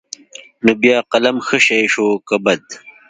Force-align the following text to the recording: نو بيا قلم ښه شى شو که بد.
نو 0.63 0.71
بيا 0.81 0.97
قلم 1.11 1.37
ښه 1.47 1.57
شى 1.65 1.79
شو 1.93 2.07
که 2.27 2.35
بد. 2.45 2.63